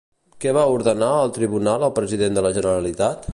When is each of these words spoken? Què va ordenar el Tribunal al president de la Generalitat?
Què 0.45 0.53
va 0.57 0.63
ordenar 0.77 1.09
el 1.25 1.35
Tribunal 1.37 1.87
al 1.89 1.93
president 2.01 2.35
de 2.41 2.45
la 2.47 2.55
Generalitat? 2.57 3.29